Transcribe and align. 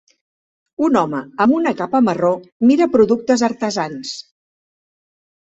Un 0.85 0.97
home 1.01 1.19
amb 1.45 1.53
una 1.57 1.73
capa 1.81 2.01
marró 2.07 2.33
mira 2.71 2.89
productes 2.97 3.45
artesans. 3.49 4.19